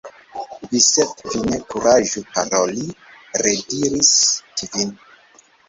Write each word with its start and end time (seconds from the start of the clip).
"Vi, 0.69 0.79
Sep, 0.85 1.11
vi 1.33 1.41
ne 1.51 1.59
kuraĝu 1.73 2.25
paroli!" 2.31 2.87
rediris 3.45 4.13
Kvin. 4.59 5.01